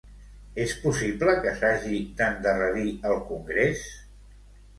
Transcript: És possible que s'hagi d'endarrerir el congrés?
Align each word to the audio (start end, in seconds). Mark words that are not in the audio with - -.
És 0.61 0.71
possible 0.85 1.35
que 1.43 1.53
s'hagi 1.59 1.99
d'endarrerir 2.23 2.87
el 3.11 3.21
congrés? 3.29 3.87